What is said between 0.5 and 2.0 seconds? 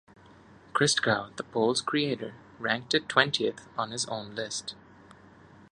Christgau, the poll's